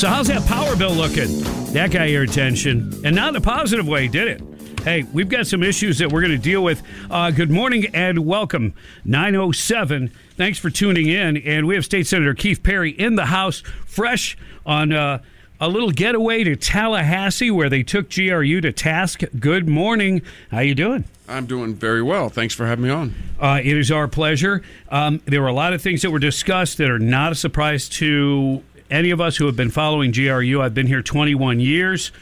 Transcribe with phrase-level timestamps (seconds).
[0.00, 1.42] So how's that power bill looking?
[1.74, 4.80] That got your attention, and not in a positive way, did it?
[4.80, 6.82] Hey, we've got some issues that we're going to deal with.
[7.10, 8.72] Uh, good morning and welcome.
[9.04, 10.10] 907.
[10.38, 11.36] Thanks for tuning in.
[11.36, 15.20] And we have State Senator Keith Perry in the House, fresh on uh,
[15.60, 19.20] a little getaway to Tallahassee where they took GRU to task.
[19.38, 20.22] Good morning.
[20.50, 21.04] How you doing?
[21.28, 22.30] I'm doing very well.
[22.30, 23.14] Thanks for having me on.
[23.38, 24.62] Uh, it is our pleasure.
[24.88, 27.88] Um, there were a lot of things that were discussed that are not a surprise
[27.90, 30.60] to any of us who have been following GRU.
[30.60, 32.12] I've been here 21 years.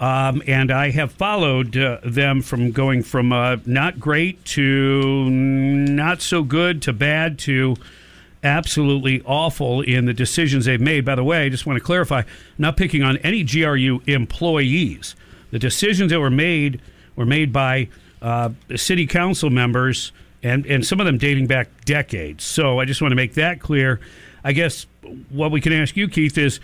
[0.00, 6.22] Um, and I have followed uh, them from going from uh, not great to not
[6.22, 7.74] so good to bad to
[8.44, 11.04] absolutely awful in the decisions they've made.
[11.04, 12.26] By the way, I just want to clarify: I'm
[12.58, 15.16] not picking on any GRU employees.
[15.50, 16.80] The decisions that were made
[17.16, 17.88] were made by
[18.22, 20.12] uh, city council members,
[20.44, 22.44] and and some of them dating back decades.
[22.44, 24.00] So I just want to make that clear.
[24.44, 24.86] I guess
[25.30, 26.60] what we can ask you, Keith, is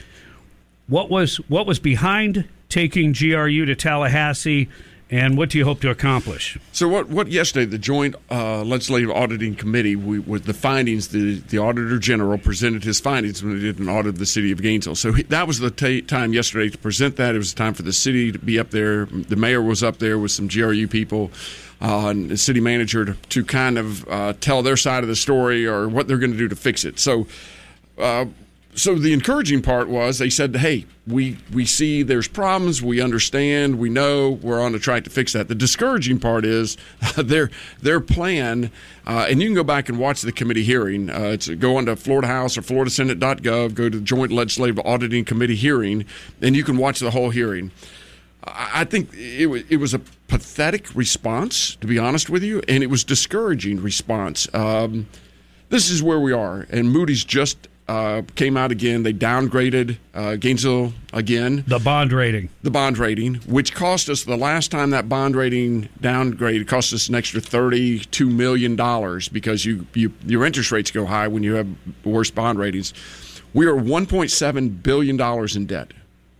[0.86, 4.69] what was what was behind taking GRU to Tallahassee,
[5.11, 6.58] and what do you hope to accomplish?
[6.72, 11.39] So, what, what yesterday the Joint uh, Legislative Auditing Committee, we, with the findings, the,
[11.41, 14.61] the Auditor General presented his findings when he did an audit of the city of
[14.61, 14.97] Gainesville.
[14.97, 17.34] So, he, that was the t- time yesterday to present that.
[17.34, 19.06] It was time for the city to be up there.
[19.06, 21.30] The mayor was up there with some GRU people.
[21.80, 25.17] Uh, and the city manager to, to kind of uh, tell their side of the
[25.17, 26.98] story or what they're going to do to fix it.
[26.98, 27.27] So,
[27.98, 28.26] uh,
[28.76, 32.82] so the encouraging part was they said, "Hey, we we see there's problems.
[32.82, 33.78] We understand.
[33.78, 36.77] We know we're on the track to fix that." The discouraging part is
[37.16, 37.50] their
[37.80, 38.70] their plan,
[39.06, 41.08] uh, and you can go back and watch the committee hearing.
[41.08, 43.74] Uh, it's go on to Florida House or FloridaSenate.gov.
[43.74, 46.04] Go to the Joint Legislative Auditing Committee hearing,
[46.42, 47.70] and you can watch the whole hearing.
[48.46, 52.83] I think it was, it was a pathetic response, to be honest with you, and
[52.83, 54.52] it was discouraging response.
[54.52, 55.06] Um,
[55.70, 59.02] this is where we are, and Moody's just uh, came out again.
[59.02, 61.64] They downgraded uh, Gainesville again.
[61.67, 62.48] The bond rating.
[62.62, 67.08] The bond rating, which cost us the last time that bond rating downgraded, cost us
[67.08, 71.55] an extra thirty-two million dollars because you, you your interest rates go high when you
[71.55, 71.68] have
[72.05, 72.95] worse bond ratings.
[73.52, 75.92] We are one point seven billion dollars in debt.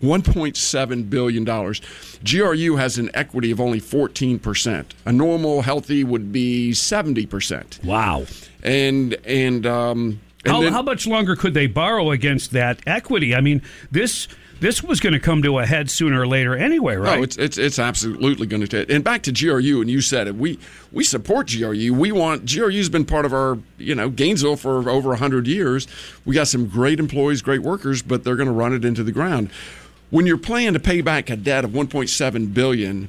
[0.03, 1.45] $1.7 billion.
[1.45, 4.85] GRU has an equity of only 14%.
[5.07, 7.83] A normal, healthy would be 70%.
[7.85, 8.27] Wow.
[8.63, 13.35] And, and, um, how, then, how, much longer could they borrow against that equity?
[13.35, 14.29] I mean, this
[14.61, 17.19] this was going to come to a head sooner or later anyway, right?
[17.19, 18.93] No, it's it's, it's absolutely going to.
[18.93, 20.37] And back to GRU, and you said it.
[20.37, 20.59] We
[20.93, 21.93] we support GRU.
[21.93, 25.87] We want GRU's been part of our you know Gainesville for over hundred years.
[26.25, 29.13] We got some great employees, great workers, but they're going to run it into the
[29.13, 29.51] ground.
[30.11, 33.09] When you're planning to pay back a debt of 1.7 billion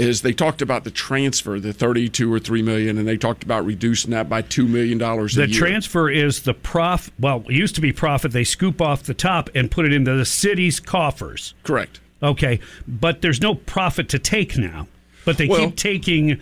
[0.00, 3.64] is they talked about the transfer, the 32 or 3 million, and they talked about
[3.64, 5.58] reducing that by $2 million the year.
[5.58, 8.32] Transfer is the prof, well, it used to be profit.
[8.32, 11.54] They scoop off the top and put it into the city's coffers.
[11.62, 12.00] Correct.
[12.22, 12.60] Okay.
[12.86, 14.88] But there's no profit to take now.
[15.24, 16.40] But they well, keep taking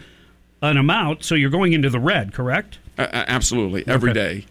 [0.62, 2.78] an amount, so you're going into the red, correct?
[2.96, 3.84] Uh, absolutely.
[3.86, 4.20] every okay.
[4.20, 4.46] day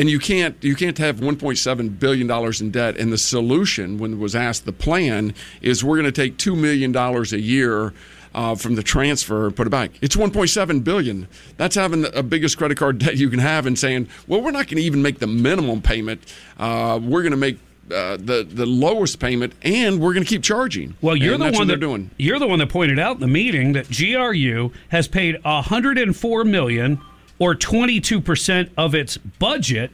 [0.00, 2.96] and you can't you can't have 1.7 billion dollars in debt.
[2.96, 6.90] And the solution, when was asked, the plan is we're going to take two million
[6.90, 7.92] dollars a year.
[8.32, 9.90] Uh, from the transfer and put it back.
[10.00, 11.26] It's 1.7 billion.
[11.56, 14.68] That's having the biggest credit card debt you can have, and saying, "Well, we're not
[14.68, 16.22] going to even make the minimum payment.
[16.56, 17.58] Uh, we're going to make
[17.92, 20.94] uh, the the lowest payment, and we're going to keep charging.
[21.00, 22.10] Well, you're and the one that, doing.
[22.18, 27.00] You're the one that pointed out in the meeting that GRU has paid 104 million
[27.38, 29.90] or 22% of its budget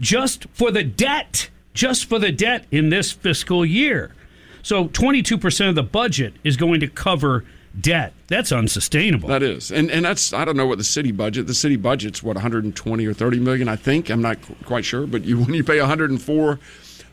[0.00, 4.14] just for the debt, just for the debt in this fiscal year.
[4.62, 7.44] So 22% of the budget is going to cover
[7.78, 8.12] debt.
[8.28, 9.28] That's unsustainable.
[9.28, 9.70] That is.
[9.70, 11.46] And and that's I don't know what the city budget.
[11.46, 14.10] The city budget's what 120 or 30 million, I think.
[14.10, 16.58] I'm not quite sure, but you when you pay 104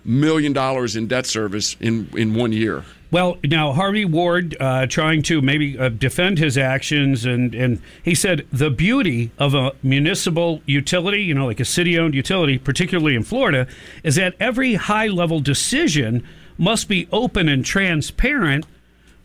[0.06, 2.84] million dollars in debt service in in one year.
[3.12, 8.14] Well, now Harvey Ward uh, trying to maybe uh, defend his actions, and, and he
[8.14, 13.16] said the beauty of a municipal utility, you know, like a city owned utility, particularly
[13.16, 13.66] in Florida,
[14.04, 16.24] is that every high level decision
[16.60, 18.68] must be open and transparent,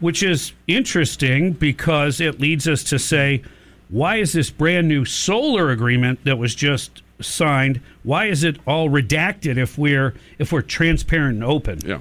[0.00, 3.42] which is interesting because it leads us to say,
[3.88, 7.80] why is this brand new solar agreement that was just signed?
[8.02, 11.80] Why is it all redacted if we're if we're transparent and open?
[11.84, 11.98] Yeah.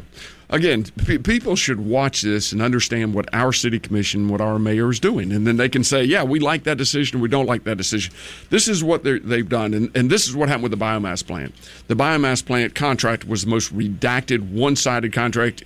[0.49, 4.91] Again, p- people should watch this and understand what our city commission, what our mayor
[4.91, 7.21] is doing, and then they can say, "Yeah, we like that decision.
[7.21, 8.13] We don't like that decision."
[8.51, 11.55] This is what they've done, and, and this is what happened with the biomass plant.
[11.87, 15.63] The biomass plant contract was the most redacted, one-sided contract.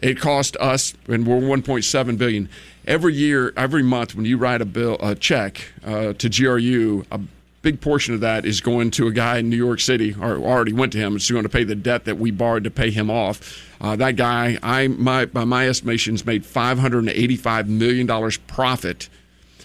[0.00, 2.48] It cost us, and we're 1.7 billion
[2.86, 4.14] every year, every month.
[4.14, 7.20] When you write a bill, a check uh, to GRU, a
[7.62, 10.72] big portion of that is going to a guy in New York City, or already
[10.72, 11.16] went to him.
[11.16, 13.62] It's going to pay the debt that we borrowed to pay him off.
[13.80, 19.08] Uh, that guy, I my by my estimations, made 585 million dollars profit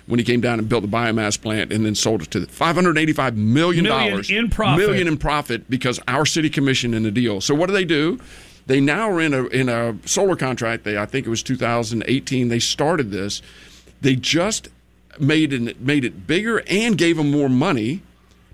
[0.08, 2.48] when he came down and built the biomass plant and then sold it to the
[2.48, 4.86] 585 million dollars in profit.
[4.86, 7.40] million in profit because our city commission in the deal.
[7.40, 8.20] So what do they do?
[8.72, 10.86] They now are in a in a solar contract.
[10.86, 12.48] They I think it was 2018.
[12.48, 13.42] They started this.
[14.00, 14.70] They just
[15.20, 18.02] made it made it bigger and gave them more money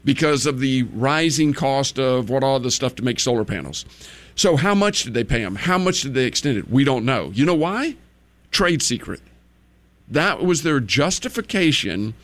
[0.03, 3.85] because of the rising cost of what all the stuff to make solar panels.
[4.33, 5.53] So how much did they pay them?
[5.53, 6.67] How much did they extend it?
[6.67, 7.29] We don't know.
[7.35, 7.95] You know why?
[8.49, 9.21] Trade secret.
[10.07, 12.15] That was their justification.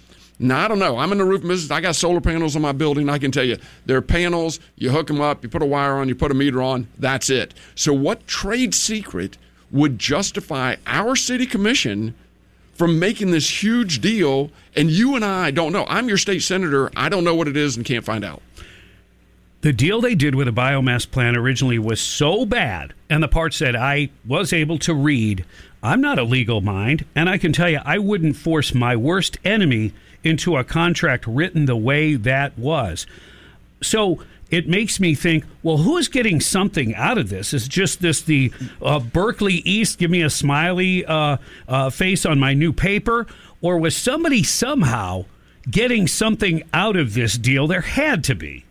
[0.43, 0.97] Now, I don't know.
[0.97, 1.71] I'm in the roof business.
[1.71, 3.07] I got solar panels on my building.
[3.07, 4.59] I can tell you, they're panels.
[4.75, 6.87] You hook them up, you put a wire on, you put a meter on.
[6.99, 7.53] That's it.
[7.75, 9.37] So, what trade secret
[9.71, 12.13] would justify our city commission
[12.73, 14.51] from making this huge deal.
[14.75, 15.85] And you and I don't know.
[15.87, 16.91] I'm your state senator.
[16.95, 18.41] I don't know what it is and can't find out.
[19.61, 23.53] The deal they did with a biomass plant originally was so bad, and the part
[23.53, 25.45] said I was able to read.
[25.81, 29.37] I'm not a legal mind, and I can tell you I wouldn't force my worst
[29.45, 29.93] enemy
[30.23, 33.05] into a contract written the way that was.
[33.81, 37.53] So it makes me think, well, who's getting something out of this?
[37.53, 41.37] Is just this the uh, Berkeley East give me a smiley uh,
[41.67, 43.25] uh, face on my new paper,
[43.61, 45.25] or was somebody somehow
[45.69, 47.65] getting something out of this deal?
[47.67, 48.65] There had to be.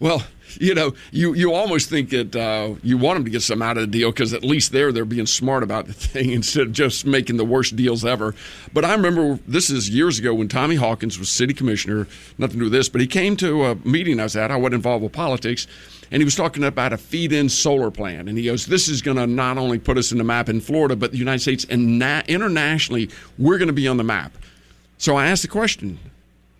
[0.00, 0.22] Well,
[0.58, 3.76] you know, you, you almost think that uh, you want them to get some out
[3.76, 6.72] of the deal because at least there they're being smart about the thing instead of
[6.72, 8.34] just making the worst deals ever.
[8.72, 12.08] But I remember this is years ago when Tommy Hawkins was city commissioner.
[12.38, 14.50] Nothing to do with this, but he came to a meeting I was at.
[14.50, 15.66] I wasn't involved with politics,
[16.10, 18.26] and he was talking about a feed-in solar plan.
[18.26, 20.62] And he goes, "This is going to not only put us in the map in
[20.62, 24.32] Florida, but the United States and na- internationally, we're going to be on the map."
[24.96, 25.98] So I asked the question.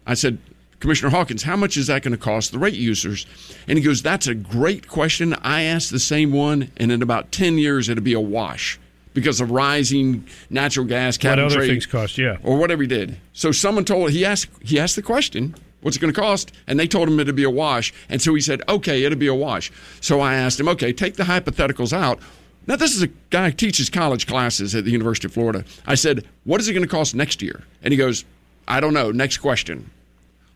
[0.07, 0.39] I said,
[0.81, 3.27] Commissioner Hawkins, how much is that going to cost the rate users?
[3.69, 5.35] And he goes, That's a great question.
[5.35, 8.81] I asked the same one, and in about 10 years, it'll be a wash
[9.15, 12.89] because of rising natural gas, cap what other trade, things cost, yeah, or whatever he
[12.89, 13.17] did.
[13.33, 16.79] So someone told he asked he asked the question, "What's it going to cost?" And
[16.79, 17.93] they told him it'd be a wash.
[18.09, 21.17] And so he said, "Okay, it'll be a wash." So I asked him, "Okay, take
[21.17, 22.21] the hypotheticals out."
[22.67, 25.65] Now this is a guy who teaches college classes at the University of Florida.
[25.87, 28.25] I said, "What is it going to cost next year?" And he goes,
[28.69, 29.11] "I don't know.
[29.11, 29.91] Next question."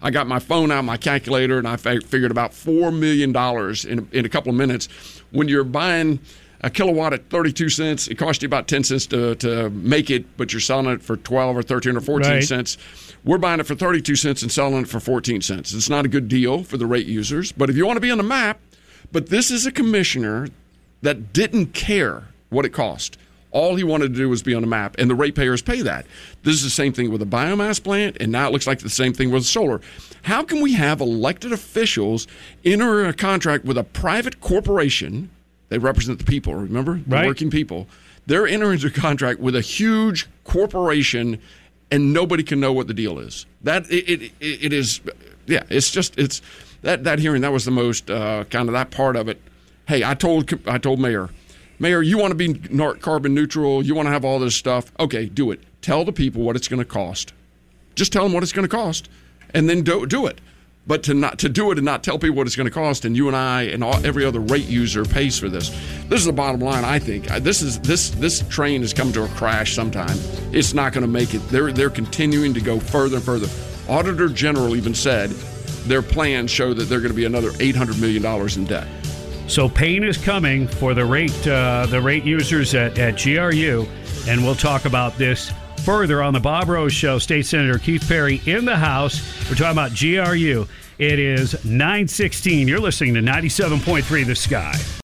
[0.05, 3.35] I got my phone out, my calculator, and I figured about $4 million
[3.89, 4.87] in, in a couple of minutes.
[5.31, 6.21] When you're buying
[6.61, 10.37] a kilowatt at 32 cents, it costs you about 10 cents to, to make it,
[10.37, 12.45] but you're selling it for 12 or 13 or 14 right.
[12.45, 12.77] cents.
[13.25, 15.73] We're buying it for 32 cents and selling it for 14 cents.
[15.73, 18.11] It's not a good deal for the rate users, but if you want to be
[18.11, 18.61] on the map,
[19.11, 20.49] but this is a commissioner
[21.01, 23.17] that didn't care what it cost.
[23.55, 26.07] All he wanted to do was be on the map, and the ratepayers pay that.
[26.43, 28.91] This is the same thing with a biomass plant, and now it looks like the
[28.91, 29.81] same thing with solar.
[30.23, 32.27] How can we have elected officials
[32.65, 35.31] enter a contract with a private corporation?
[35.69, 37.01] They represent the people, remember?
[37.07, 37.27] The right.
[37.27, 37.87] working people.
[38.27, 41.41] They're entering into a contract with a huge corporation,
[41.93, 43.47] and nobody can know what the deal is.
[43.63, 45.01] That it, it, it is,
[45.47, 45.63] yeah.
[45.69, 46.43] It's just it's
[46.83, 49.41] that that hearing that was the most uh, kind of that part of it.
[49.87, 51.31] Hey, I told I told Mayor
[51.79, 52.55] Mayor, you want to be
[53.01, 54.93] carbon neutral, you want to have all this stuff.
[54.99, 55.61] Okay, do it.
[55.83, 57.33] Tell the people what it's going to cost.
[57.95, 59.09] Just tell them what it's going to cost,
[59.53, 60.41] and then do, do it.
[60.87, 63.07] But to not to do it and not tell people what it's going to cost,
[63.07, 65.71] and you and I and all, every other rate user pays for this.
[66.09, 66.85] This is the bottom line.
[66.85, 70.17] I think this is this this train is coming to a crash sometime.
[70.53, 71.39] It's not going to make it.
[71.49, 73.49] They're they're continuing to go further and further.
[73.89, 75.31] Auditor General even said
[75.87, 78.87] their plans show that they're going to be another eight hundred million dollars in debt.
[79.47, 83.87] So pain is coming for the rate uh, the rate users at, at GRU,
[84.27, 85.53] and we'll talk about this
[85.85, 87.19] further on the Bob Rose Show.
[87.19, 89.21] State Senator Keith Perry in the House.
[89.49, 90.67] We're talking about GRU.
[90.99, 92.69] It is 916.
[92.69, 95.04] You're listening to 97.3 The Sky.